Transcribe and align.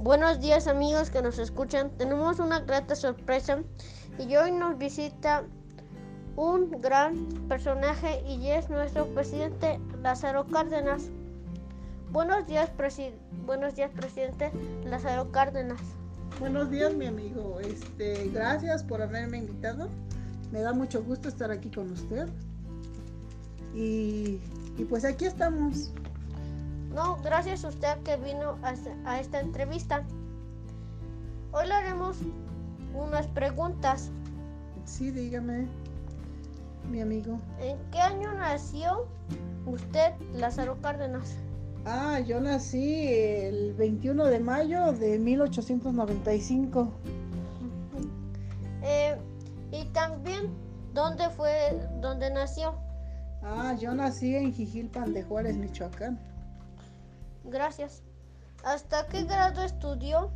Buenos 0.00 0.38
días 0.40 0.68
amigos 0.68 1.10
que 1.10 1.20
nos 1.22 1.40
escuchan. 1.40 1.90
Tenemos 1.98 2.38
una 2.38 2.60
grata 2.60 2.94
sorpresa 2.94 3.64
y 4.16 4.36
hoy 4.36 4.52
nos 4.52 4.78
visita 4.78 5.42
un 6.36 6.70
gran 6.80 7.26
personaje 7.48 8.22
y 8.24 8.48
es 8.50 8.70
nuestro 8.70 9.06
presidente 9.06 9.80
Lázaro 10.00 10.46
Cárdenas. 10.46 11.10
Buenos 12.12 12.46
días, 12.46 12.70
buenos 13.44 13.74
días 13.74 13.90
presidente 13.90 14.52
Lázaro 14.84 15.32
Cárdenas. 15.32 15.80
Buenos 16.38 16.70
días 16.70 16.94
mi 16.94 17.06
amigo. 17.06 17.58
Este, 17.58 18.28
gracias 18.28 18.84
por 18.84 19.02
haberme 19.02 19.38
invitado. 19.38 19.88
Me 20.52 20.60
da 20.60 20.72
mucho 20.72 21.02
gusto 21.02 21.28
estar 21.28 21.50
aquí 21.50 21.72
con 21.72 21.90
usted. 21.90 22.28
Y, 23.74 24.38
y 24.78 24.84
pues 24.88 25.04
aquí 25.04 25.24
estamos. 25.24 25.90
No, 26.98 27.16
gracias 27.22 27.64
a 27.64 27.68
usted 27.68 27.96
que 28.02 28.16
vino 28.16 28.58
a, 29.04 29.20
esta 29.20 29.38
entrevista. 29.38 30.02
Hoy 31.52 31.68
le 31.68 31.74
haremos 31.74 32.16
unas 32.92 33.28
preguntas. 33.28 34.10
Sí, 34.84 35.12
dígame, 35.12 35.68
mi 36.90 37.00
amigo. 37.00 37.38
¿En 37.60 37.78
qué 37.92 38.00
año 38.00 38.34
nació 38.34 39.06
usted, 39.64 40.12
Lázaro 40.34 40.76
Cárdenas? 40.82 41.36
Ah, 41.84 42.18
yo 42.18 42.40
nací 42.40 43.06
el 43.06 43.74
21 43.74 44.24
de 44.24 44.40
mayo 44.40 44.90
de 44.90 45.20
1895. 45.20 46.90
Eh, 48.82 49.16
y 49.70 49.84
también, 49.92 50.52
¿dónde 50.94 51.30
fue, 51.30 51.80
dónde 52.00 52.28
nació? 52.32 52.74
Ah, 53.44 53.76
yo 53.78 53.94
nací 53.94 54.34
en 54.34 54.52
Jijilpan 54.52 55.14
de 55.14 55.22
Juárez, 55.22 55.56
Michoacán. 55.56 56.18
Gracias. 57.50 58.02
¿Hasta 58.64 59.06
qué 59.06 59.24
grado 59.24 59.62
estudió? 59.64 60.30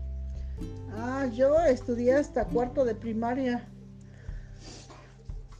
Ah, 0.94 1.26
yo 1.32 1.58
estudié 1.60 2.14
hasta 2.14 2.44
cuarto 2.46 2.84
de 2.84 2.94
primaria. 2.94 3.68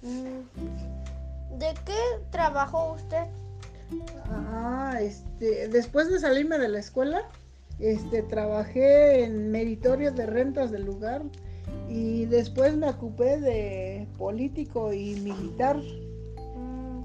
Mm, 0.03 1.59
¿De 1.59 1.75
qué 1.85 1.99
trabajó 2.31 2.95
usted? 2.95 3.27
Ah, 4.31 4.99
este, 5.01 5.69
después 5.69 6.11
de 6.11 6.19
salirme 6.19 6.59
de 6.59 6.69
la 6.69 6.79
escuela, 6.79 7.23
este, 7.79 8.23
trabajé 8.23 9.25
en 9.25 9.51
meritorio 9.51 10.13
de 10.13 10.27
rentas 10.27 10.71
del 10.71 10.85
lugar 10.85 11.23
y 11.89 12.27
después 12.27 12.77
me 12.77 12.89
ocupé 12.89 13.39
de 13.39 14.09
político 14.17 14.93
y 14.93 15.17
militar. 15.17 15.77
Mm. 16.57 17.05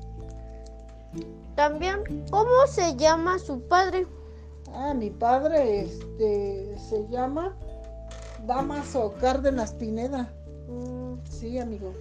También, 1.56 2.04
¿cómo 2.30 2.68
se 2.68 2.96
llama 2.96 3.40
su 3.40 3.68
padre? 3.68 4.06
Ah, 4.74 4.94
mi 4.94 5.10
padre 5.10 5.82
este, 5.82 6.78
se 6.78 7.08
llama 7.10 7.56
Damaso 8.46 9.14
Cárdenas 9.20 9.74
Pineda. 9.74 10.32
Mm. 10.68 11.16
Sí, 11.26 11.60
amigo. 11.60 11.94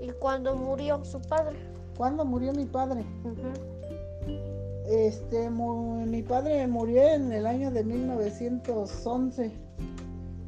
¿Y 0.00 0.10
cuándo 0.12 0.56
murió 0.56 1.04
su 1.04 1.20
padre? 1.20 1.56
¿Cuándo 1.96 2.24
murió 2.24 2.52
mi 2.52 2.64
padre? 2.64 3.04
Este, 4.86 5.50
mi 5.50 6.22
padre 6.22 6.66
murió 6.66 7.02
en 7.02 7.32
el 7.32 7.46
año 7.46 7.70
de 7.70 7.84
1911. 7.84 9.52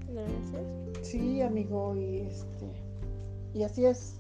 Gracias. 0.08 1.06
Sí, 1.06 1.42
amigo, 1.42 1.94
y 1.94 2.20
este, 2.20 2.66
y 3.54 3.62
así 3.62 3.84
es. 3.84 4.14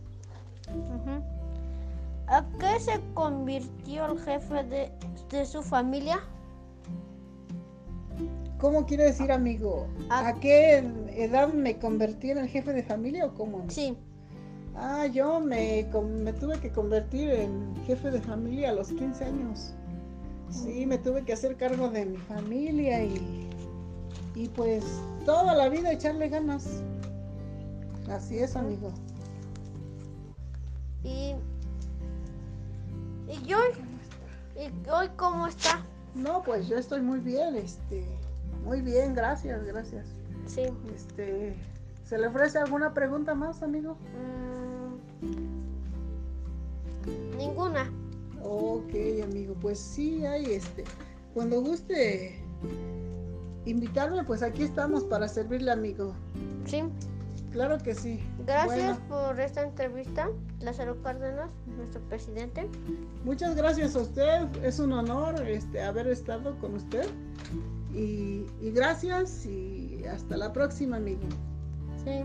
¿A 2.28 2.44
qué 2.58 2.80
se 2.80 3.00
convirtió 3.14 4.06
el 4.06 4.18
jefe 4.20 4.62
de, 4.64 4.92
de 5.30 5.46
su 5.46 5.62
familia? 5.62 6.20
¿Cómo 8.62 8.86
quiere 8.86 9.06
decir 9.06 9.32
amigo? 9.32 9.88
Ah. 10.08 10.28
¿A 10.28 10.34
qué 10.38 10.84
edad 11.16 11.52
me 11.52 11.80
convertí 11.80 12.30
en 12.30 12.38
el 12.38 12.48
jefe 12.48 12.72
de 12.72 12.84
familia 12.84 13.26
o 13.26 13.34
cómo? 13.34 13.64
Sí. 13.68 13.96
Ah, 14.76 15.06
yo 15.06 15.40
me, 15.40 15.90
me 16.22 16.32
tuve 16.32 16.60
que 16.60 16.70
convertir 16.70 17.28
en 17.28 17.74
jefe 17.86 18.12
de 18.12 18.20
familia 18.20 18.70
a 18.70 18.72
los 18.74 18.92
15 18.92 19.24
años. 19.24 19.74
Sí, 20.48 20.86
me 20.86 20.96
tuve 20.96 21.24
que 21.24 21.32
hacer 21.32 21.56
cargo 21.56 21.88
de 21.88 22.06
mi 22.06 22.18
familia 22.18 23.02
y, 23.02 23.50
y 24.36 24.48
pues 24.50 24.84
toda 25.24 25.56
la 25.56 25.68
vida 25.68 25.90
echarle 25.90 26.28
ganas. 26.28 26.84
Así 28.08 28.38
es, 28.38 28.54
amigo. 28.54 28.92
Y, 31.02 31.34
y 33.28 33.54
hoy, 33.54 33.72
y 34.54 34.88
hoy 34.88 35.08
cómo 35.16 35.48
está? 35.48 35.84
No, 36.14 36.44
pues 36.44 36.68
yo 36.68 36.76
estoy 36.76 37.00
muy 37.00 37.18
bien, 37.18 37.56
este, 37.56 38.06
muy 38.64 38.80
bien, 38.80 39.14
gracias, 39.14 39.64
gracias. 39.64 40.06
Sí. 40.46 40.62
Este, 40.94 41.54
¿se 42.04 42.18
le 42.18 42.26
ofrece 42.26 42.58
alguna 42.58 42.94
pregunta 42.94 43.34
más, 43.34 43.62
amigo? 43.62 43.96
Mm, 45.22 45.46
ninguna. 47.36 47.90
Ok, 48.42 48.92
amigo, 49.22 49.54
pues 49.60 49.78
sí, 49.78 50.26
hay 50.26 50.54
este. 50.54 50.84
Cuando 51.34 51.60
guste 51.60 52.40
invitarme, 53.64 54.24
pues 54.24 54.42
aquí 54.42 54.64
estamos 54.64 55.04
para 55.04 55.28
servirle, 55.28 55.70
amigo. 55.70 56.14
Sí. 56.66 56.82
Claro 57.52 57.76
que 57.78 57.94
sí. 57.94 58.18
Gracias 58.46 58.98
por 59.08 59.38
esta 59.38 59.62
entrevista, 59.62 60.30
Lázaro 60.60 61.00
Cárdenas, 61.02 61.50
nuestro 61.66 62.00
presidente. 62.08 62.68
Muchas 63.24 63.54
gracias 63.54 63.94
a 63.94 64.00
usted. 64.00 64.64
Es 64.64 64.78
un 64.78 64.92
honor 64.92 65.46
este, 65.46 65.82
haber 65.82 66.06
estado 66.06 66.58
con 66.58 66.74
usted. 66.74 67.06
Y, 67.92 68.46
gracias 68.70 69.44
y 69.44 70.02
hasta 70.10 70.38
la 70.38 70.50
próxima, 70.52 70.96
amigo. 70.96 71.20
Sí. 72.04 72.24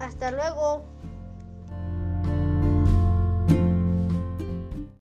Hasta 0.00 0.32
luego. 0.32 0.84